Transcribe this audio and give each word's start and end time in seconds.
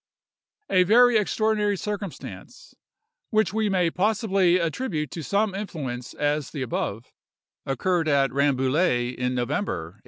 A 0.71 0.81
very 0.81 1.15
extraordinary 1.19 1.77
circumstance, 1.77 2.73
which 3.29 3.53
we 3.53 3.69
may 3.69 3.91
possibly 3.91 4.57
attribute 4.57 5.11
to 5.11 5.21
some 5.21 5.51
such 5.51 5.59
influence 5.59 6.15
as 6.15 6.49
the 6.49 6.63
above, 6.63 7.11
occurred 7.67 8.07
at 8.07 8.31
Rambouillet 8.33 9.09
in 9.15 9.35
November, 9.35 9.97
1846. 9.99 9.99